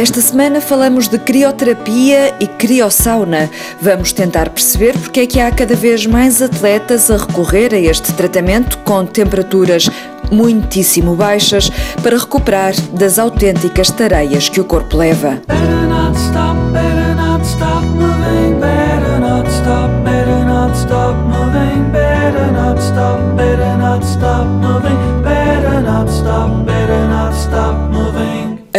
Esta 0.00 0.22
semana 0.22 0.62
falamos 0.62 1.08
de 1.08 1.18
crioterapia 1.18 2.34
e 2.40 2.46
criosauna. 2.46 3.50
Vamos 3.82 4.14
tentar 4.14 4.48
perceber 4.48 4.96
porque 4.96 5.20
é 5.20 5.26
que 5.26 5.38
há 5.38 5.50
cada 5.50 5.76
vez 5.76 6.06
mais 6.06 6.40
atletas 6.40 7.10
a 7.10 7.18
recorrer 7.18 7.74
a 7.74 7.78
este 7.78 8.10
tratamento 8.14 8.78
com 8.78 9.04
temperaturas 9.04 9.90
muitíssimo 10.32 11.14
baixas 11.14 11.68
para 12.02 12.16
recuperar 12.16 12.72
das 12.94 13.18
autênticas 13.18 13.90
tareias 13.90 14.48
que 14.48 14.58
o 14.58 14.64
corpo 14.64 14.96
leva. 14.96 15.42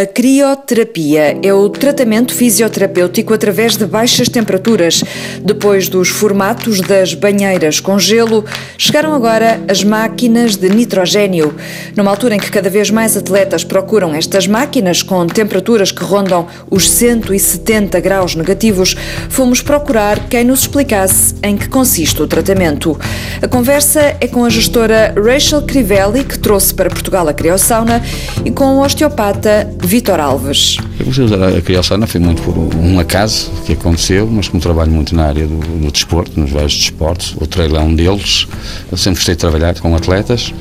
A 0.02 0.06
crioterapia 0.08 1.38
é 1.44 1.54
o 1.54 1.70
tratamento 1.70 2.34
fisioterapêutico 2.34 3.36
através 3.36 3.78
de 3.78 3.86
baixas 3.86 4.28
temperaturas. 4.28 5.04
Depois 5.44 5.88
dos 5.88 6.10
formatos 6.10 6.82
das 6.82 7.14
banheiras 7.14 7.80
com 7.80 8.00
gelo, 8.00 8.44
chegaram 8.80 9.14
agora 9.14 9.62
as 9.70 9.84
máquinas 9.84 10.56
de 10.56 10.70
nitrogênio. 10.70 11.54
Numa 11.96 12.10
altura 12.10 12.34
em 12.34 12.40
que 12.40 12.50
cada 12.50 12.68
vez 12.68 12.90
mais 12.90 13.16
atletas 13.16 13.64
procuram 13.64 14.16
estas 14.16 14.48
máquinas 14.48 15.04
com 15.04 15.28
temperaturas 15.28 15.92
que 15.92 16.04
rondam 16.04 16.48
os 16.72 16.90
170 16.90 18.00
graus 18.00 18.34
negativos, 18.34 18.96
fomos 19.30 19.62
procurar 19.62 20.28
quem 20.30 20.44
nos 20.44 20.62
explicasse 20.62 21.36
em 21.44 21.56
que 21.56 21.70
consiste 21.70 22.24
o 22.24 22.28
tratamento. 22.28 23.00
A 23.40 23.48
conversa 23.48 24.18
é 24.20 24.28
com 24.28 24.46
a 24.46 24.50
gestora 24.50 25.14
Rachel 25.16 25.62
Crivelli, 25.62 26.24
que 26.24 26.40
trouxe 26.40 26.74
para 26.74 26.90
Portugal 26.90 27.28
a 27.28 27.34
criosauna, 27.36 28.02
e 28.44 28.50
com 28.50 28.78
o 28.78 28.82
osteopata 28.82 29.70
Vitor 29.92 30.22
Alves. 30.22 30.78
Eu 30.98 31.04
comecei 31.04 31.22
a 31.22 31.26
usar 31.26 31.58
a 31.58 31.62
criação 31.62 32.08
foi 32.08 32.22
muito 32.22 32.42
por 32.44 32.58
um 32.58 32.98
acaso 32.98 33.52
que 33.66 33.74
aconteceu, 33.74 34.26
mas 34.26 34.48
como 34.48 34.64
trabalho 34.64 34.90
muito 34.90 35.14
na 35.14 35.26
área 35.26 35.46
do, 35.46 35.58
do 35.58 35.92
desporto, 35.92 36.40
nos 36.40 36.50
vários 36.50 36.78
desportos, 36.78 37.36
o 37.36 37.46
trail 37.46 37.76
é 37.76 37.82
um 37.82 37.94
deles, 37.94 38.48
eu 38.90 38.98
sempre 38.98 39.18
gostei 39.18 39.36
de 39.36 39.40
trabalhar 39.40 39.78
com 39.82 39.94
atletas 39.94 40.54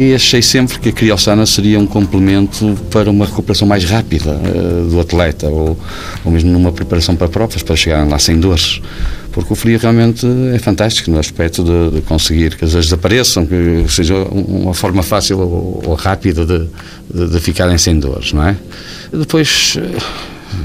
e 0.00 0.12
achei 0.12 0.42
sempre 0.42 0.80
que 0.80 0.88
a 0.88 0.92
criosana 0.92 1.46
seria 1.46 1.78
um 1.78 1.86
complemento 1.86 2.76
para 2.90 3.08
uma 3.08 3.24
recuperação 3.24 3.68
mais 3.68 3.84
rápida 3.84 4.32
uh, 4.32 4.90
do 4.90 4.98
atleta 4.98 5.46
ou, 5.46 5.78
ou 6.24 6.32
mesmo 6.32 6.50
numa 6.50 6.72
preparação 6.72 7.14
para 7.14 7.28
provas, 7.28 7.62
para 7.62 7.76
chegarem 7.76 8.10
lá 8.10 8.18
sem 8.18 8.40
dores 8.40 8.82
porque 9.32 9.52
o 9.52 9.56
frio 9.56 9.78
realmente 9.78 10.26
é 10.54 10.58
fantástico 10.58 11.10
no 11.10 11.18
aspecto 11.18 11.64
de, 11.64 11.96
de 11.96 12.02
conseguir 12.02 12.54
que 12.56 12.64
as 12.64 12.72
vezes 12.72 12.90
desapareçam, 12.90 13.46
que 13.46 13.84
seja 13.88 14.14
uma 14.14 14.74
forma 14.74 15.02
fácil 15.02 15.40
ou, 15.40 15.82
ou 15.86 15.94
rápida 15.94 16.44
de, 16.44 16.68
de, 17.12 17.28
de, 17.28 17.40
ficarem 17.40 17.76
sem 17.78 17.98
dores, 17.98 18.32
não 18.32 18.46
é? 18.46 18.56
Depois 19.12 19.78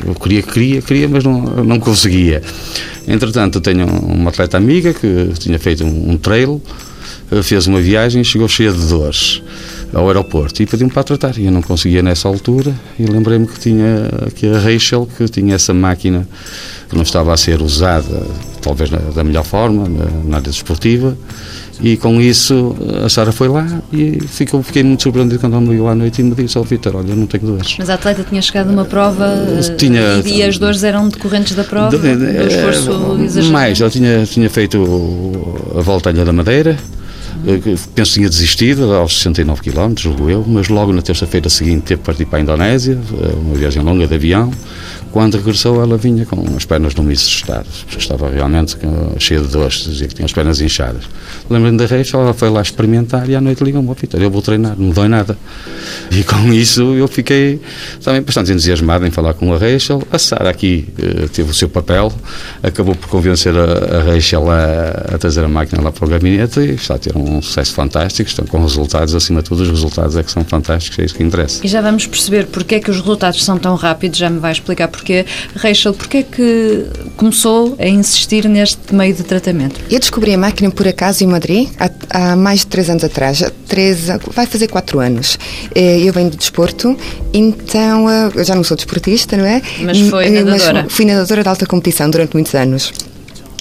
eu 0.05 0.13
queria, 0.15 0.43
queria, 0.43 0.81
queria, 0.81 1.07
mas 1.07 1.23
não, 1.23 1.41
não 1.63 1.79
conseguia. 1.79 2.41
Entretanto, 3.07 3.61
tenho 3.61 3.87
uma 3.87 4.29
atleta 4.29 4.57
amiga 4.57 4.93
que 4.93 5.31
tinha 5.39 5.57
feito 5.57 5.85
um, 5.85 6.11
um 6.11 6.17
trail, 6.17 6.61
fez 7.43 7.67
uma 7.67 7.81
viagem 7.81 8.21
e 8.21 8.25
chegou 8.25 8.47
cheia 8.47 8.71
de 8.71 8.87
dores 8.87 9.41
ao 9.93 10.07
aeroporto 10.07 10.61
e 10.61 10.65
pediu-me 10.65 10.91
para 10.91 11.03
tratar. 11.03 11.37
E 11.37 11.45
eu 11.45 11.51
não 11.51 11.61
conseguia 11.61 12.01
nessa 12.01 12.27
altura. 12.27 12.73
E 12.99 13.05
lembrei-me 13.05 13.47
que 13.47 13.59
tinha 13.59 14.09
que 14.35 14.47
a 14.47 14.59
Rachel, 14.59 15.07
que 15.17 15.27
tinha 15.27 15.55
essa 15.55 15.73
máquina 15.73 16.27
que 16.89 16.95
não 16.95 17.03
estava 17.03 17.33
a 17.33 17.37
ser 17.37 17.61
usada, 17.61 18.25
talvez 18.61 18.89
da 18.89 19.23
melhor 19.23 19.43
forma, 19.43 19.87
na 20.25 20.37
área 20.37 20.49
desportiva. 20.49 21.17
E 21.79 21.95
com 21.95 22.19
isso 22.19 22.75
a 23.05 23.09
Sara 23.09 23.31
foi 23.31 23.47
lá 23.47 23.67
e 23.93 24.19
ficou, 24.27 24.63
fiquei 24.63 24.81
muito 24.81 25.03
surpreendido 25.03 25.39
quando 25.39 25.53
ela 25.53 25.61
me 25.61 25.69
ligou 25.69 25.87
à 25.87 25.93
noite 25.93 26.21
e 26.21 26.23
me 26.23 26.33
disse 26.33 26.57
ao 26.57 26.63
oh, 26.63 26.65
Vitor, 26.65 26.95
olha, 26.95 27.11
eu 27.11 27.15
não 27.15 27.27
tenho 27.27 27.45
dores. 27.45 27.75
Mas 27.77 27.89
a 27.89 27.93
atleta 27.93 28.25
tinha 28.27 28.41
chegado 28.41 28.69
a 28.69 28.71
uma 28.71 28.85
prova 28.85 29.27
tinha, 29.77 30.23
e 30.25 30.41
as 30.41 30.57
dores 30.57 30.83
eram 30.83 31.07
decorrentes 31.07 31.55
da 31.55 31.63
prova? 31.63 31.95
De, 31.95 31.99
de, 31.99 32.15
do 32.15 32.47
esforço 32.47 33.17
eh, 33.19 33.25
exagerado? 33.25 33.53
Mais, 33.53 33.79
ela 33.79 33.89
tinha, 33.91 34.25
tinha 34.25 34.49
feito 34.49 34.83
a 35.77 35.81
volta 35.81 36.11
da 36.11 36.33
Madeira, 36.33 36.77
penso 37.95 38.11
que 38.11 38.19
tinha 38.19 38.29
desistido 38.29 38.93
aos 38.93 39.17
69 39.17 39.61
km, 39.61 39.93
julgo 39.97 40.29
eu, 40.29 40.45
mas 40.47 40.67
logo 40.69 40.91
na 40.91 41.01
terça-feira 41.01 41.49
seguinte 41.49 41.83
teve 41.83 41.99
que 42.01 42.05
partir 42.05 42.25
para 42.25 42.39
a 42.39 42.41
Indonésia, 42.41 42.97
eh, 42.97 43.33
uma 43.41 43.55
viagem 43.55 43.81
longa 43.83 44.07
de 44.07 44.15
avião. 44.15 44.51
Quando 45.11 45.35
regressou, 45.35 45.81
ela 45.81 45.97
vinha 45.97 46.25
com 46.25 46.43
as 46.55 46.65
pernas 46.65 46.93
no 46.95 47.03
misto 47.03 47.29
estado, 47.29 47.67
estava 47.97 48.29
realmente 48.29 48.77
cheia 49.19 49.39
de 49.39 49.47
dores, 49.47 49.85
dizia 49.85 50.07
que 50.07 50.15
tinha 50.15 50.25
as 50.25 50.33
pernas 50.33 50.61
inchadas. 50.61 51.03
Lembro-me 51.49 51.77
da 51.77 51.85
Rachel, 51.85 52.21
ela 52.21 52.33
foi 52.33 52.49
lá 52.49 52.61
experimentar 52.61 53.29
e 53.29 53.35
à 53.35 53.41
noite 53.41 53.63
ligou-me, 53.63 53.89
oh, 53.89 53.93
Vitor, 53.93 54.21
eu 54.21 54.29
vou 54.29 54.41
treinar, 54.41 54.75
não 54.77 54.87
me 54.87 54.93
dói 54.93 55.07
nada. 55.07 55.37
E 56.11 56.23
com 56.23 56.53
isso 56.53 56.81
eu 56.95 57.07
fiquei 57.07 57.59
também 58.03 58.21
bastante 58.21 58.51
entusiasmado 58.51 59.05
em 59.05 59.11
falar 59.11 59.33
com 59.33 59.53
a 59.53 59.57
Rachel. 59.57 60.03
A 60.11 60.19
Sara 60.19 60.49
aqui 60.49 60.87
uh, 60.99 61.29
teve 61.29 61.49
o 61.49 61.53
seu 61.53 61.69
papel, 61.69 62.11
acabou 62.61 62.95
por 62.95 63.09
convencer 63.09 63.53
a, 63.55 63.97
a 63.97 64.03
Rachel 64.03 64.49
a, 64.49 65.15
a, 65.15 65.17
trazer 65.17 65.43
a 65.43 65.47
máquina 65.47 65.81
lá 65.81 65.91
para 65.91 66.05
o 66.05 66.07
gabinete 66.09 66.59
e 66.59 66.73
está 66.75 66.95
a 66.95 66.97
ter 66.97 67.15
um 67.15 67.41
sucesso 67.41 67.73
fantástico, 67.73 68.29
estão 68.29 68.45
com 68.45 68.61
resultados, 68.61 69.15
acima 69.15 69.41
de 69.41 69.49
tudo, 69.49 69.63
os 69.63 69.69
resultados 69.69 70.15
é 70.15 70.23
que 70.23 70.31
são 70.31 70.43
fantásticos, 70.43 70.99
é 70.99 71.05
isso 71.05 71.15
que 71.15 71.23
interessa. 71.23 71.65
E 71.65 71.67
já 71.67 71.81
vamos 71.81 72.05
perceber 72.05 72.47
porque 72.47 72.75
é 72.75 72.79
que 72.79 72.89
os 72.89 72.97
resultados 72.97 73.43
são 73.43 73.57
tão 73.57 73.75
rápidos, 73.75 74.17
já 74.17 74.29
me 74.29 74.39
vai 74.39 74.51
explicar 74.51 74.87
porquê. 74.97 75.25
Rachel, 75.55 75.93
porquê 75.93 76.17
é 76.17 76.23
que 76.23 76.85
começou 77.15 77.75
a 77.79 77.87
insistir 77.87 78.47
neste 78.49 78.93
meio 78.93 79.13
de 79.13 79.23
tratamento? 79.23 79.79
Eu 79.89 79.99
descobri 79.99 80.33
a 80.33 80.37
máquina 80.37 80.71
por 80.71 80.87
acaso 80.87 81.23
em 81.23 81.27
Madrid 81.27 81.69
há, 81.79 81.89
há 82.09 82.35
mais 82.35 82.61
de 82.61 82.67
três 82.67 82.89
anos 82.89 83.03
atrás, 83.03 83.43
três, 83.67 84.07
vai 84.33 84.45
fazer 84.45 84.67
quatro 84.67 84.99
anos. 84.99 85.37
Eh, 85.73 86.01
eu 86.01 86.13
venho 86.13 86.29
do 86.29 86.37
desporto, 86.37 86.97
então 87.33 88.09
eh, 88.09 88.31
eu 88.35 88.43
já 88.43 88.55
não 88.55 88.63
sou 88.63 88.75
desportista, 88.75 89.37
não 89.37 89.45
é? 89.45 89.61
Mas 89.81 89.99
foi 90.01 90.25
eh, 90.25 90.29
nadadora. 90.29 90.83
Mas 90.83 90.93
fui 90.93 91.05
nadadora 91.05 91.43
de 91.43 91.49
alta 91.49 91.65
competição 91.65 92.09
durante 92.09 92.33
muitos 92.33 92.53
anos. 92.55 92.91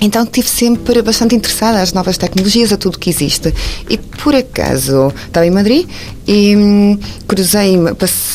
Então 0.06 0.22
estive 0.22 0.48
sempre 0.48 1.02
bastante 1.02 1.34
interessada 1.34 1.82
às 1.82 1.92
novas 1.92 2.16
tecnologias, 2.16 2.72
a 2.72 2.76
tudo 2.76 2.96
que 2.96 3.10
existe. 3.10 3.52
E 3.90 3.98
por 3.98 4.36
acaso 4.36 5.12
estava 5.26 5.44
em 5.44 5.50
Madrid 5.50 5.84
e 6.28 6.56
hum, 6.56 6.98
cruzei-me, 7.26 7.90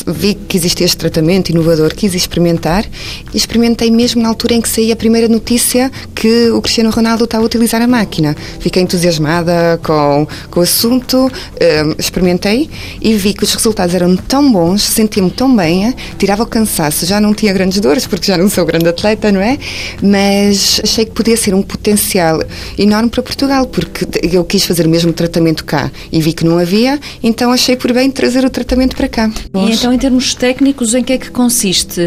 vi 0.06 0.34
que 0.34 0.56
existia 0.58 0.84
este 0.84 0.98
tratamento 0.98 1.48
inovador, 1.48 1.94
quis 1.94 2.14
experimentar 2.14 2.84
e 3.32 3.36
experimentei 3.36 3.90
mesmo 3.90 4.22
na 4.22 4.28
altura 4.28 4.54
em 4.54 4.60
que 4.60 4.68
saía 4.68 4.92
a 4.92 4.96
primeira 4.96 5.28
notícia 5.28 5.90
que 6.14 6.50
o 6.50 6.60
Cristiano 6.60 6.90
Ronaldo 6.90 7.24
estava 7.24 7.42
a 7.42 7.46
utilizar 7.46 7.80
a 7.80 7.86
máquina. 7.86 8.36
Fiquei 8.60 8.82
entusiasmada 8.82 9.80
com, 9.82 10.26
com 10.50 10.60
o 10.60 10.62
assunto, 10.62 11.16
hum, 11.26 11.94
experimentei 11.98 12.68
e 13.00 13.14
vi 13.14 13.32
que 13.32 13.44
os 13.44 13.54
resultados 13.54 13.94
eram 13.94 14.14
tão 14.14 14.52
bons, 14.52 14.82
sentia-me 14.82 15.30
tão 15.30 15.54
bem, 15.56 15.94
tirava 16.18 16.42
o 16.42 16.46
cansaço, 16.46 17.06
já 17.06 17.18
não 17.18 17.32
tinha 17.32 17.52
grandes 17.52 17.80
dores 17.80 18.06
porque 18.06 18.26
já 18.26 18.36
não 18.36 18.50
sou 18.50 18.66
grande 18.66 18.88
atleta, 18.88 19.32
não 19.32 19.40
é? 19.40 19.58
Mas 20.02 20.82
achei 20.84 21.06
que 21.06 21.12
podia 21.12 21.36
ser 21.36 21.54
um 21.54 21.61
potencial 21.62 22.42
enorme 22.78 23.10
para 23.10 23.22
Portugal 23.22 23.66
porque 23.66 24.06
eu 24.32 24.44
quis 24.44 24.64
fazer 24.64 24.86
o 24.86 24.88
mesmo 24.88 25.12
tratamento 25.12 25.64
cá 25.64 25.90
e 26.10 26.20
vi 26.20 26.32
que 26.32 26.44
não 26.44 26.58
havia, 26.58 26.98
então 27.22 27.52
achei 27.52 27.76
por 27.76 27.92
bem 27.92 28.10
trazer 28.10 28.44
o 28.44 28.50
tratamento 28.50 28.96
para 28.96 29.08
cá. 29.08 29.30
E 29.54 29.72
então, 29.72 29.92
em 29.92 29.98
termos 29.98 30.34
técnicos, 30.34 30.94
em 30.94 31.02
que 31.02 31.12
é 31.12 31.18
que 31.18 31.30
consiste? 31.30 32.00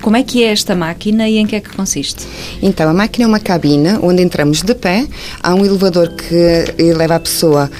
Como 0.00 0.16
é 0.16 0.22
que 0.22 0.42
é 0.42 0.52
esta 0.52 0.74
máquina 0.74 1.28
e 1.28 1.38
em 1.38 1.46
que 1.46 1.56
é 1.56 1.60
que 1.60 1.70
consiste? 1.70 2.26
Então, 2.62 2.88
a 2.88 2.94
máquina 2.94 3.24
é 3.24 3.28
uma 3.28 3.40
cabine 3.40 3.98
onde 4.02 4.22
entramos 4.22 4.62
de 4.62 4.74
pé, 4.74 5.06
há 5.42 5.54
um 5.54 5.64
elevador 5.64 6.08
que 6.10 6.92
leva 6.92 7.16
a 7.16 7.20
pessoa 7.20 7.70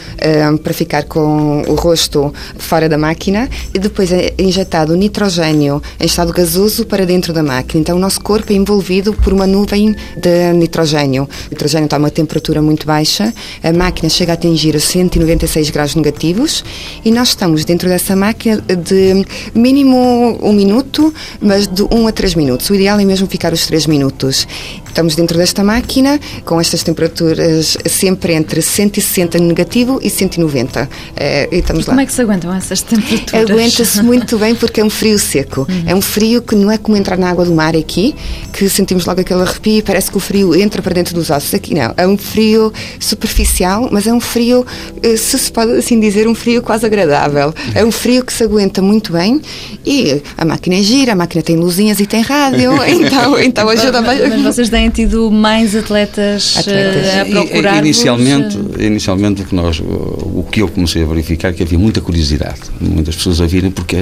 um, 0.50 0.56
para 0.56 0.72
ficar 0.72 1.04
com 1.04 1.62
o 1.68 1.74
rosto 1.74 2.32
fora 2.56 2.88
da 2.88 2.98
máquina 2.98 3.48
e 3.74 3.78
depois 3.78 4.12
é 4.12 4.34
injetado 4.38 4.96
nitrogênio 4.96 5.82
em 6.00 6.06
estado 6.06 6.32
gasoso 6.32 6.86
para 6.86 7.04
dentro 7.06 7.32
da 7.32 7.42
máquina. 7.42 7.80
Então, 7.80 7.96
o 7.96 8.00
nosso 8.00 8.20
corpo 8.20 8.52
é 8.52 8.56
envolvido 8.56 9.12
por 9.12 9.32
uma 9.32 9.46
nuvem 9.46 9.94
de 10.16 10.52
nitrogênio. 10.52 10.81
O 10.82 11.28
nitrogênio 11.50 11.84
está 11.84 11.97
a 11.97 11.98
uma 11.98 12.10
temperatura 12.10 12.60
muito 12.60 12.87
baixa, 12.87 13.32
a 13.62 13.72
máquina 13.72 14.09
chega 14.09 14.32
a 14.32 14.34
atingir 14.34 14.75
os 14.75 14.84
196 14.84 15.70
graus 15.70 15.94
negativos 15.94 16.65
e 17.04 17.10
nós 17.10 17.28
estamos 17.28 17.65
dentro 17.65 17.88
dessa 17.88 18.16
máquina 18.16 18.56
de 18.60 19.25
mínimo 19.54 20.39
um 20.42 20.53
minuto, 20.53 21.15
mas 21.41 21.66
de 21.66 21.83
um 21.84 22.06
a 22.06 22.12
três 22.12 22.34
minutos. 22.34 22.68
O 22.71 22.74
ideal 22.74 22.98
é 22.98 23.04
mesmo 23.04 23.27
ficar 23.27 23.53
os 23.53 23.66
três 23.66 23.86
minutos. 23.86 24.47
Estamos 24.92 25.16
dentro 25.16 25.39
desta 25.39 25.65
máquina 25.65 26.21
com 26.44 26.60
estas 26.60 26.83
temperaturas 26.83 27.78
sempre 27.86 28.34
entre 28.34 28.60
160 28.60 29.39
negativo 29.39 29.98
e 30.03 30.10
190. 30.10 30.86
É, 31.16 31.48
e 31.50 31.60
estamos 31.60 31.84
e 31.84 31.89
lá. 31.89 31.94
Como 31.94 32.00
é 32.03 32.04
que 32.04 32.12
se 32.12 32.21
aguentam 32.21 32.54
essas 32.54 32.83
temperaturas? 32.83 33.50
Aguenta-se 33.50 34.03
muito 34.04 34.39
bem 34.39 34.54
porque 34.54 34.83
é 34.83 34.84
um 34.84 34.91
frio 34.91 35.18
seco. 35.18 35.66
Uhum. 35.66 35.84
É 35.86 35.94
um 35.94 36.03
frio 36.03 36.42
que 36.42 36.54
não 36.54 36.71
é 36.71 36.77
como 36.77 36.94
entrar 36.94 37.16
na 37.16 37.30
água 37.30 37.47
do 37.47 37.54
mar 37.54 37.74
aqui, 37.74 38.15
que 38.53 38.68
sentimos 38.68 39.06
logo 39.06 39.22
aquele 39.22 39.41
arrepio 39.41 39.78
e 39.78 39.83
parece 39.83 40.10
que 40.10 40.18
o 40.18 40.21
frio 40.21 40.54
entra 40.54 40.83
para 40.83 40.92
dentro 40.92 41.15
dos 41.15 41.30
ossos. 41.30 41.54
Aqui 41.54 41.74
não. 41.74 41.94
É 41.97 42.06
um 42.06 42.18
frio 42.18 42.71
superficial, 43.00 43.89
mas 43.91 44.06
é 44.06 44.12
um 44.12 44.21
frio, 44.21 44.66
eh, 45.03 45.16
se 45.16 45.39
se 45.39 45.50
pode 45.50 45.72
assim 45.72 45.98
dizer, 45.98 46.28
um 46.28 46.34
frio 46.34 46.60
quase 46.60 46.84
agradável. 46.84 47.54
É 47.74 47.83
um 47.83 47.91
frio 47.91 48.22
que 48.27 48.33
se 48.33 48.44
aguenta 48.44 48.83
muito 48.83 49.10
bem 49.10 49.41
e 49.86 50.21
a 50.36 50.44
máquina 50.44 50.77
é 50.77 50.83
gira, 50.83 51.12
a 51.12 51.16
máquina 51.16 51.42
tem 51.42 51.56
luzinhas 51.56 51.98
e 51.98 52.04
tem 52.04 52.21
rádio, 52.21 52.72
então, 52.86 53.39
então 53.39 53.68
ajuda 53.71 54.03
mas, 54.03 54.21
mas 54.28 54.42
vocês 54.42 54.68
têm 54.68 54.81
têm 54.82 54.90
tido 54.90 55.30
mais 55.30 55.76
atletas, 55.76 56.56
atletas. 56.56 57.06
Uh, 57.06 57.20
a 57.20 57.24
procurar 57.24 57.78
inicialmente, 57.78 58.58
inicialmente 58.78 59.42
o 59.42 59.44
que 59.44 59.54
nós, 59.54 59.80
o 59.80 60.44
que 60.50 60.60
eu 60.60 60.68
comecei 60.68 61.02
a 61.02 61.06
verificar 61.06 61.50
é 61.50 61.52
que 61.52 61.62
havia 61.62 61.78
muita 61.78 62.00
curiosidade, 62.00 62.60
muitas 62.80 63.14
pessoas 63.14 63.40
a 63.40 63.46
virem 63.46 63.70
porque 63.70 63.96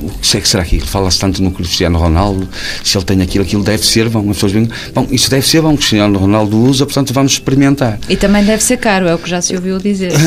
o 0.00 0.10
que 0.10 0.36
é 0.36 0.40
que 0.40 0.48
será 0.48 0.62
aquilo? 0.62 0.86
Fala-se 0.86 1.18
tanto 1.18 1.42
no 1.42 1.50
Cristiano 1.50 1.98
Ronaldo, 1.98 2.48
se 2.82 2.96
ele 2.96 3.04
tem 3.04 3.22
aquilo, 3.22 3.44
aquilo 3.44 3.62
deve 3.62 3.84
ser 3.84 4.08
bom. 4.08 4.20
As 4.30 4.36
pessoas 4.36 4.52
vêm, 4.52 4.68
bom, 4.94 5.06
isso 5.10 5.30
deve 5.30 5.46
ser 5.46 5.60
bom, 5.60 5.74
o 5.74 5.76
Cristiano 5.76 6.18
Ronaldo 6.18 6.58
usa, 6.58 6.86
portanto 6.86 7.12
vamos 7.12 7.32
experimentar. 7.32 7.98
E 8.08 8.16
também 8.16 8.44
deve 8.44 8.62
ser 8.62 8.78
caro, 8.78 9.06
é 9.06 9.14
o 9.14 9.18
que 9.18 9.28
já 9.28 9.42
se 9.42 9.54
ouviu 9.54 9.78
dizer. 9.78 10.12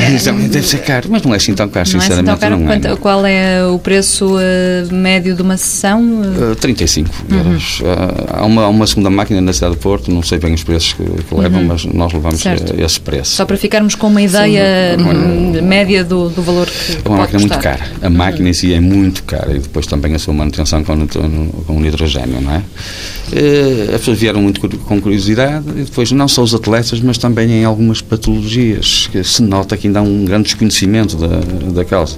Uh, 0.00 0.24
também 0.24 0.48
deve 0.48 0.66
ser 0.66 0.78
caro, 0.78 1.08
mas 1.10 1.22
não 1.22 1.32
é 1.34 1.36
assim 1.36 1.54
tão 1.54 1.68
caro, 1.68 1.88
não 1.92 2.00
sinceramente. 2.00 2.30
É 2.30 2.32
assim 2.32 2.40
tão 2.40 2.66
caro. 2.66 2.82
Não 2.82 2.92
é, 2.92 2.96
qual 2.96 3.26
é 3.26 3.66
o 3.66 3.78
preço 3.78 4.36
uh, 4.36 4.94
médio 4.94 5.34
de 5.34 5.42
uma 5.42 5.56
sessão? 5.56 6.22
Uh, 6.22 6.56
35 6.56 7.10
uhum. 7.10 7.38
euros. 7.38 7.80
Uh, 7.80 7.84
há, 8.32 8.44
uma, 8.46 8.62
há 8.64 8.68
uma 8.68 8.86
segunda 8.86 9.09
máquina 9.10 9.40
na 9.40 9.52
cidade 9.52 9.74
de 9.74 9.80
Porto, 9.80 10.10
não 10.10 10.22
sei 10.22 10.38
bem 10.38 10.54
os 10.54 10.62
preços 10.62 10.92
que, 10.92 11.02
que 11.02 11.34
levam, 11.34 11.60
uhum. 11.60 11.66
mas 11.66 11.84
nós 11.84 12.12
levamos 12.12 12.40
certo. 12.40 12.74
esse 12.80 13.00
preço. 13.00 13.36
Só 13.36 13.44
para 13.44 13.56
ficarmos 13.56 13.94
com 13.94 14.08
uma 14.08 14.22
ideia 14.22 14.96
Sim, 14.96 15.60
média 15.62 16.04
do, 16.04 16.28
do 16.28 16.42
valor 16.42 16.66
que 16.66 16.98
É 17.04 17.08
uma 17.08 17.18
máquina 17.18 17.40
custar. 17.40 17.58
muito 17.58 17.62
cara. 17.62 17.90
A 18.02 18.08
uhum. 18.08 18.14
máquina 18.14 18.48
em 18.48 18.52
si 18.52 18.72
é 18.72 18.80
muito 18.80 19.22
cara 19.24 19.54
e 19.54 19.58
depois 19.58 19.86
também 19.86 20.14
a 20.14 20.18
sua 20.18 20.34
manutenção 20.34 20.82
com, 20.84 21.06
com 21.06 21.76
o 21.76 21.86
hidrogênio, 21.86 22.40
não 22.40 22.54
é? 22.54 22.58
Uh, 22.58 23.94
as 23.94 24.00
pessoas 24.00 24.18
vieram 24.18 24.42
muito 24.42 24.60
com 24.60 25.00
curiosidade 25.00 25.64
e 25.70 25.84
depois 25.84 26.10
não 26.12 26.26
só 26.28 26.42
os 26.42 26.54
atletas, 26.54 27.00
mas 27.00 27.18
também 27.18 27.50
em 27.50 27.64
algumas 27.64 28.00
patologias 28.00 29.08
que 29.10 29.22
se 29.22 29.42
nota 29.42 29.76
que 29.76 29.86
ainda 29.86 30.00
há 30.00 30.02
um 30.02 30.24
grande 30.24 30.44
desconhecimento 30.44 31.16
da, 31.16 31.40
da 31.72 31.84
causa. 31.84 32.16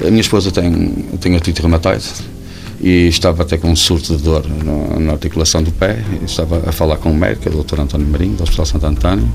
A 0.00 0.10
minha 0.10 0.20
esposa 0.20 0.50
tem, 0.50 0.90
tem 1.20 1.34
artrite 1.34 1.60
reumatoide 1.60 2.04
e 2.80 3.08
estava 3.08 3.42
até 3.42 3.58
com 3.58 3.70
um 3.70 3.76
surto 3.76 4.16
de 4.16 4.22
dor 4.22 4.44
na, 4.98 5.12
articulação 5.12 5.62
do 5.62 5.70
pé. 5.70 6.02
Estava 6.24 6.62
a 6.66 6.72
falar 6.72 6.96
com 6.96 7.10
o 7.10 7.14
médico, 7.14 7.48
o 7.50 7.52
doutor 7.52 7.80
António 7.80 8.06
Marinho, 8.06 8.36
do 8.36 8.42
Hospital 8.42 8.64
Santo 8.64 8.86
António, 8.86 9.30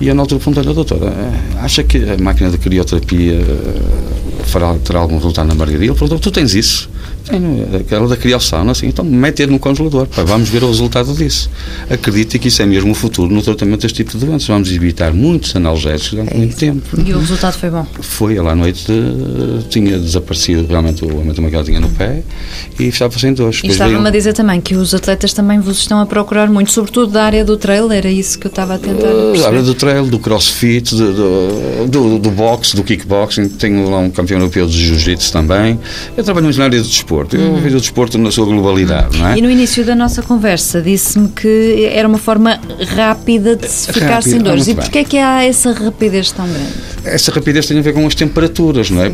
e 0.00 0.08
eu 0.08 0.14
na 0.14 0.22
altura 0.22 0.40
perguntei-lhe, 0.40 0.74
doutora, 0.74 1.06
eh, 1.06 1.58
acha 1.60 1.82
que 1.82 1.98
a 1.98 2.18
máquina 2.18 2.50
de 2.50 2.58
crioterapia 2.58 3.32
eh, 3.32 4.44
fará, 4.44 4.74
terá 4.78 5.00
algum 5.00 5.16
resultado 5.16 5.48
na 5.48 5.54
Margarida? 5.54 5.84
Ele 5.84 5.94
perguntou, 5.94 6.18
tu 6.18 6.30
tens 6.30 6.54
isso? 6.54 6.90
Tenho, 7.32 7.76
aquela 7.76 8.06
da 8.06 8.16
criação, 8.16 8.68
assim, 8.68 8.88
então 8.88 9.04
mete 9.04 9.46
no 9.46 9.58
congelador, 9.58 10.06
pá, 10.06 10.22
vamos 10.22 10.48
ver 10.50 10.62
o 10.62 10.68
resultado 10.68 11.14
disso. 11.14 11.48
Acredite 11.88 12.38
que 12.38 12.48
isso 12.48 12.60
é 12.60 12.66
mesmo 12.66 12.92
o 12.92 12.94
futuro 12.94 13.32
no 13.32 13.42
tratamento 13.42 13.80
deste 13.80 14.04
tipo 14.04 14.18
de 14.18 14.26
doenças. 14.26 14.48
Vamos 14.48 14.70
evitar 14.70 15.12
muitos 15.12 15.56
analgésicos 15.56 16.10
durante 16.10 16.34
é 16.34 16.36
muito 16.36 16.56
tempo. 16.56 17.00
E 17.00 17.14
o 17.14 17.18
resultado 17.18 17.54
foi 17.54 17.70
bom? 17.70 17.86
Foi, 18.00 18.36
ela 18.36 18.52
à 18.52 18.54
noite 18.54 18.84
de, 18.86 19.64
tinha 19.68 19.98
desaparecido 19.98 20.66
realmente 20.66 21.04
o 21.04 21.10
aumento 21.10 21.42
que 21.42 21.54
ela 21.54 21.64
tinha 21.64 21.80
no 21.80 21.88
pé 21.88 22.22
e 22.78 22.84
estava 22.84 23.18
sem 23.18 23.32
dores. 23.32 23.60
E 23.64 23.68
estava-me 23.68 24.06
a 24.06 24.10
dizer 24.10 24.32
também 24.34 24.60
que 24.60 24.74
os 24.74 24.94
atletas 24.94 25.32
também 25.32 25.58
vos 25.58 25.78
estão 25.78 26.00
a 26.00 26.06
procurar 26.06 26.50
muito, 26.50 26.70
sobretudo 26.70 27.12
da 27.12 27.24
área 27.24 27.44
do 27.44 27.56
trail, 27.56 27.90
era 27.90 28.10
isso 28.10 28.38
que 28.38 28.46
eu 28.46 28.50
estava 28.50 28.74
a 28.74 28.78
tentar 28.78 29.08
uh, 29.08 29.38
Da 29.38 29.46
área 29.46 29.62
do 29.62 29.74
trail, 29.74 30.06
do 30.06 30.18
crossfit, 30.18 30.94
do, 30.94 31.12
do, 31.14 31.88
do, 31.88 32.18
do 32.18 32.30
boxe, 32.30 32.76
do 32.76 32.84
kickboxing, 32.84 33.48
tenho 33.48 33.88
lá 33.88 33.98
um 33.98 34.10
campeão 34.10 34.38
europeu 34.38 34.66
de 34.66 34.86
jiu-jitsu 34.86 35.32
também. 35.32 35.78
Eu 36.16 36.24
trabalho 36.24 36.44
muito 36.44 36.58
na 36.58 36.64
área 36.64 36.80
do 36.80 36.88
desporto, 36.88 37.21
eu 37.32 37.40
uhum. 37.40 37.60
vejo 37.60 37.76
o 37.76 37.80
desporto 37.80 38.18
na 38.18 38.30
sua 38.30 38.46
globalidade, 38.46 39.18
não 39.18 39.28
é? 39.28 39.38
E 39.38 39.42
no 39.42 39.50
início 39.50 39.84
da 39.84 39.94
nossa 39.94 40.22
conversa 40.22 40.80
disse-me 40.80 41.28
que 41.28 41.88
era 41.92 42.06
uma 42.06 42.18
forma 42.18 42.60
rápida 42.94 43.56
de 43.56 43.68
se 43.68 43.92
ficar 43.92 44.14
Rápido, 44.14 44.30
sem 44.30 44.40
dores. 44.40 44.68
E 44.68 44.74
porquê 44.74 44.98
é 44.98 45.04
que 45.04 45.18
há 45.18 45.44
essa 45.44 45.72
rapidez 45.72 46.32
tão 46.32 46.46
grande? 46.46 46.72
Essa 47.04 47.32
rapidez 47.32 47.66
tem 47.66 47.78
a 47.78 47.82
ver 47.82 47.92
com 47.92 48.06
as 48.06 48.14
temperaturas, 48.14 48.90
não 48.90 49.02
é? 49.02 49.12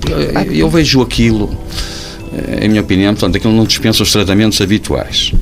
Eu 0.51 0.69
vejo 0.69 1.01
aquilo 1.01 1.57
em 2.61 2.69
minha 2.69 2.81
opinião, 2.81 3.15
portanto, 3.15 3.37
aquilo 3.37 3.53
não 3.53 3.65
dispensa 3.65 4.03
os 4.03 4.13
tratamentos 4.13 4.61
habituais. 4.61 5.33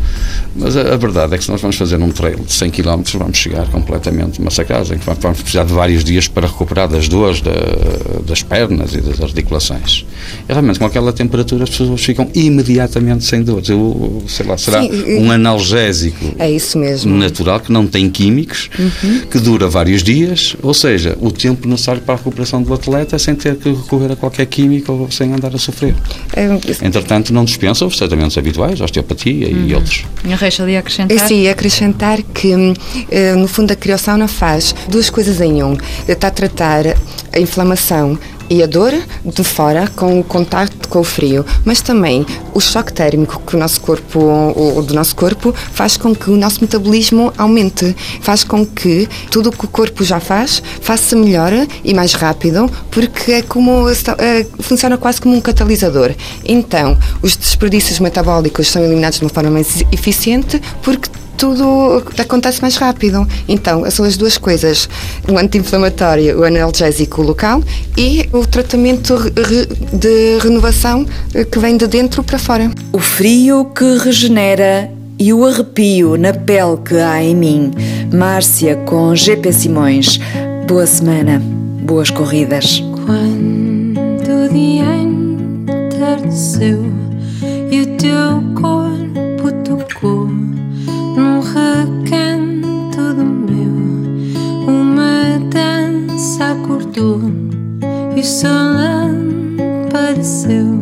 Mas 0.54 0.76
a, 0.76 0.94
a, 0.94 0.96
verdade 0.96 1.34
é 1.34 1.38
que 1.38 1.44
se 1.44 1.50
nós 1.50 1.60
vamos 1.60 1.76
fazer 1.76 2.00
um 2.00 2.10
trail 2.10 2.38
de 2.38 2.52
100 2.52 2.70
km, 2.70 3.02
vamos 3.14 3.36
chegar 3.36 3.66
completamente 3.68 4.40
massacrados, 4.40 4.90
em 4.90 4.98
que 4.98 5.04
vamos 5.04 5.40
precisar 5.40 5.64
de 5.64 5.72
vários 5.72 6.02
dias 6.02 6.28
para 6.28 6.46
recuperar 6.46 6.88
das 6.88 7.08
dores 7.08 7.40
da, 7.40 7.52
das 8.26 8.42
pernas 8.42 8.94
e 8.94 9.00
das 9.00 9.20
articulações. 9.20 10.06
E 10.48 10.52
realmente, 10.52 10.78
com 10.78 10.86
aquela 10.86 11.12
temperatura, 11.12 11.64
as 11.64 11.70
pessoas 11.70 12.02
ficam 12.02 12.28
imediatamente 12.34 13.24
sem 13.24 13.42
dores. 13.42 13.68
Eu, 13.68 14.22
sei 14.26 14.46
lá, 14.46 14.56
será 14.56 14.82
Sim, 14.82 15.18
um 15.18 15.30
analgésico 15.30 16.34
é 16.38 16.50
isso 16.50 16.78
mesmo. 16.78 17.14
natural, 17.16 17.60
que 17.60 17.70
não 17.70 17.86
tem 17.86 18.08
químicos, 18.08 18.70
uhum. 18.78 19.20
que 19.30 19.38
dura 19.38 19.68
vários 19.68 20.02
dias, 20.02 20.56
ou 20.62 20.72
seja, 20.72 21.16
o 21.20 21.30
tempo 21.30 21.68
necessário 21.68 22.00
para 22.00 22.14
a 22.14 22.16
recuperação 22.16 22.62
do 22.62 22.72
atleta 22.72 23.18
sem 23.18 23.34
ter 23.34 23.56
que 23.56 23.70
recorrer 23.70 24.12
a 24.12 24.16
qualquer 24.16 24.46
químico 24.46 24.92
ou 24.92 25.10
sem 25.10 25.32
andar 25.32 25.54
a 25.54 25.58
sofrer. 25.58 25.94
É, 26.32 26.46
Entretanto, 26.86 27.32
não 27.32 27.44
dispensa 27.44 27.84
os 27.84 27.96
tratamentos 27.96 28.38
habituais, 28.38 28.80
osteopatia 28.80 29.48
uhum. 29.48 29.66
e 29.66 29.74
outros. 29.74 30.04
E 30.24 30.32
a 30.32 30.36
Reixa 30.36 30.64
de 30.64 30.76
acrescentar? 30.76 31.18
Sim, 31.26 31.48
acrescentar 31.48 32.22
que, 32.22 32.52
eh, 33.10 33.34
no 33.34 33.48
fundo, 33.48 33.72
a 33.72 33.76
criação 33.76 34.16
não 34.16 34.28
faz 34.28 34.74
duas 34.88 35.10
coisas 35.10 35.40
em 35.40 35.62
um. 35.62 35.76
Está 36.06 36.28
a 36.28 36.30
tratar 36.30 36.84
a 37.32 37.40
inflamação 37.40 38.18
e 38.48 38.62
a 38.62 38.66
dor 38.66 38.92
de 39.24 39.44
fora 39.44 39.88
com 39.94 40.20
o 40.20 40.24
contacto 40.24 40.88
com 40.88 41.00
o 41.00 41.04
frio, 41.04 41.44
mas 41.64 41.80
também 41.80 42.24
o 42.54 42.60
choque 42.60 42.92
térmico 42.92 43.40
que 43.46 43.56
o 43.56 43.58
nosso 43.58 43.80
corpo, 43.80 44.20
o, 44.20 44.82
do 44.82 44.94
nosso 44.94 45.14
corpo, 45.14 45.54
faz 45.72 45.96
com 45.96 46.14
que 46.14 46.30
o 46.30 46.36
nosso 46.36 46.60
metabolismo 46.60 47.32
aumente, 47.36 47.94
faz 48.20 48.44
com 48.44 48.64
que 48.64 49.08
tudo 49.30 49.50
o 49.50 49.52
que 49.52 49.64
o 49.64 49.68
corpo 49.68 50.04
já 50.04 50.20
faz 50.20 50.62
faça 50.80 51.16
melhor 51.16 51.52
e 51.84 51.94
mais 51.94 52.12
rápido, 52.14 52.70
porque 52.90 53.32
é 53.32 53.42
como 53.42 53.88
é, 53.88 54.46
funciona 54.60 54.96
quase 54.96 55.20
como 55.20 55.34
um 55.34 55.40
catalisador. 55.40 56.12
Então, 56.44 56.98
os 57.22 57.36
desperdícios 57.36 57.98
metabólicos 57.98 58.68
são 58.68 58.82
eliminados 58.82 59.18
de 59.18 59.24
uma 59.24 59.30
forma 59.30 59.50
mais 59.50 59.82
eficiente 59.92 60.60
porque 60.82 61.10
tudo 61.36 62.02
acontece 62.18 62.60
mais 62.60 62.76
rápido. 62.76 63.26
Então, 63.48 63.88
são 63.90 64.04
as 64.04 64.16
duas 64.16 64.38
coisas: 64.38 64.88
o 65.28 65.38
anti-inflamatório, 65.38 66.40
o 66.40 66.44
analgésico 66.44 67.22
local 67.22 67.62
e 67.96 68.28
o 68.32 68.46
tratamento 68.46 69.14
de 69.92 70.38
renovação 70.42 71.06
eh, 71.34 71.44
que 71.44 71.58
vem 71.58 71.76
de 71.76 71.86
dentro 71.86 72.22
para 72.22 72.38
fora. 72.38 72.70
O 72.92 72.98
frio 72.98 73.66
que 73.66 73.98
regenera 73.98 74.90
e 75.18 75.32
o 75.32 75.44
arrepio 75.44 76.16
na 76.16 76.32
pele 76.32 76.76
que 76.84 76.96
há 76.96 77.22
em 77.22 77.34
mim. 77.34 77.70
Márcia 78.12 78.76
com 78.76 79.14
GP 79.14 79.52
Simões. 79.52 80.20
Boa 80.66 80.86
semana, 80.86 81.40
boas 81.82 82.10
corridas. 82.10 82.82
Quando 83.06 84.44
o 84.44 84.48
dia 84.48 84.84
entardeceu 85.76 86.84
e 87.70 87.82
o 87.82 87.86
teu 87.96 88.42
corpo 88.60 88.95
e 98.36 98.38
o 98.38 98.42
sol 98.42 98.76
apareceu 99.86 100.78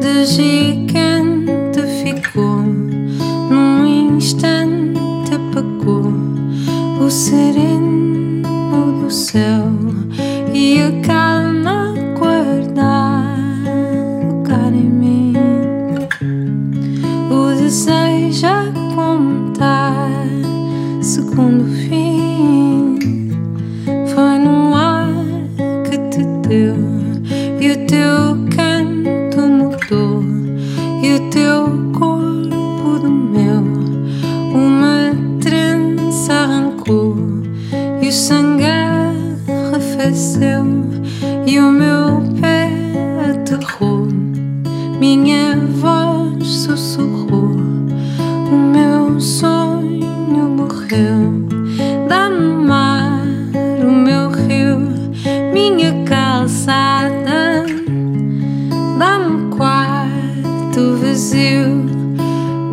de 0.00 0.26
gigante 0.26 1.80
ficou 2.02 2.62
num 3.50 4.16
instante 4.16 5.00
apagou 5.32 6.12
o 7.00 7.08
sereno 7.08 8.42
do 9.00 9.10
céu 9.10 9.70
e 10.52 10.80
a 10.80 10.90
calma 11.06 11.94
guardar 12.18 13.36
lugar 14.28 14.72
em 14.72 14.90
mim. 14.90 15.34
O 17.30 17.54
desejo 17.54 18.46
segundo 21.00 21.64
fim 21.64 22.11
aterrou 43.54 44.06
minha 45.00 45.56
voz 45.80 46.46
sussurrou 46.46 47.56
o 48.50 48.56
meu 48.56 49.20
sonho 49.20 50.02
morreu. 50.92 51.46
Dá-me 52.08 52.66
mar, 52.66 53.22
o 53.80 53.90
meu 53.90 54.30
rio, 54.30 54.78
minha 55.52 56.04
calçada. 56.04 57.64
Dá-me 58.98 59.54
quarto 59.56 60.96
vazio 61.00 61.86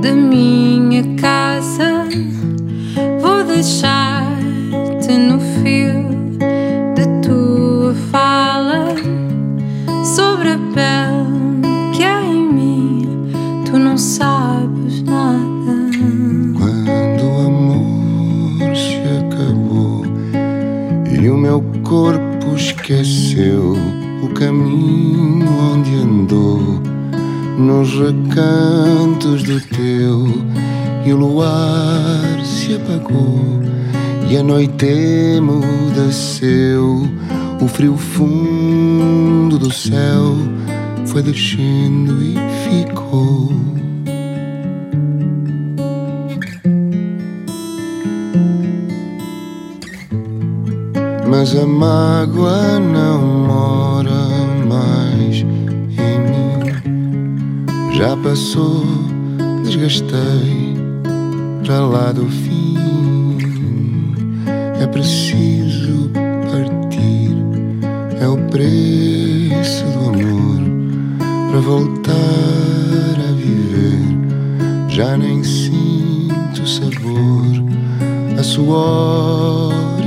da 0.02 0.12
minha 0.12 1.04
casa. 1.16 2.06
Vou 3.22 3.44
deixar-te 3.44 3.99
corpo 21.90 22.56
esqueceu 22.56 23.76
o 24.22 24.30
caminho 24.36 25.50
onde 25.74 25.96
andou, 25.96 26.62
nos 27.58 27.90
recantos 27.96 29.42
do 29.42 29.60
teu, 29.60 30.28
e 31.04 31.12
o 31.12 31.18
luar 31.18 32.46
se 32.46 32.76
apagou, 32.76 33.42
e 34.30 34.38
a 34.38 34.44
noite 34.44 34.86
emudeceu, 35.38 37.10
o 37.60 37.68
frio 37.68 37.98
fundo 37.98 39.58
do 39.58 39.74
céu 39.74 40.36
foi 41.08 41.24
descendo 41.24 42.22
e 42.22 42.36
ficou. 42.70 43.79
Mas 51.40 51.56
a 51.56 51.66
mágoa 51.66 52.78
não 52.82 53.22
mora 53.48 54.12
mais 54.68 55.38
em 55.38 56.20
mim. 56.28 57.96
Já 57.98 58.18
passou, 58.18 58.84
desgastei 59.64 60.76
para 61.64 61.80
lá 61.80 62.12
do 62.12 62.26
fim. 62.26 63.38
É 64.82 64.88
preciso 64.88 66.12
partir, 66.52 67.34
é 68.20 68.28
o 68.28 68.38
preço 68.50 69.86
do 69.86 70.10
amor 70.10 70.60
para 71.52 71.60
voltar 71.62 73.16
a 73.18 73.32
viver. 73.32 74.90
Já 74.90 75.16
nem 75.16 75.42
sinto 75.42 76.68
sabor, 76.68 77.46
a 78.38 78.44
suor 78.44 79.99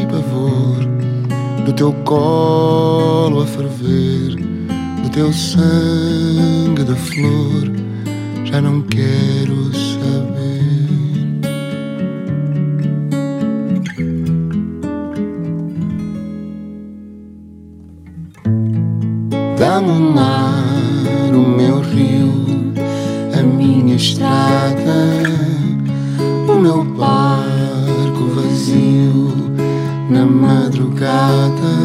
do 1.64 1.72
teu 1.72 1.92
colo 2.04 3.42
a 3.42 3.46
ferver, 3.46 4.36
do 5.02 5.08
teu 5.10 5.32
sangue 5.32 6.84
de 6.84 6.94
flor, 6.94 7.70
já 8.44 8.60
não 8.60 8.82
quero 8.82 9.70
saber. 9.74 10.02
Dá-me 19.58 19.98
madrugada 31.02 31.82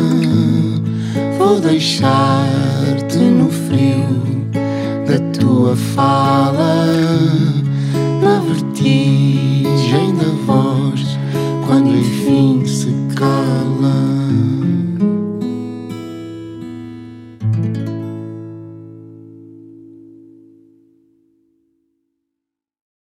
vou 1.38 1.60
deixar-te 1.60 3.18
no 3.18 3.50
frio 3.50 4.06
da 5.08 5.18
tua 5.40 5.76
fala, 5.76 6.86
na 8.22 8.40
vertigem 8.40 10.14
da 10.16 10.30
voz, 10.46 11.18
quando 11.66 11.90
enfim 11.90 12.57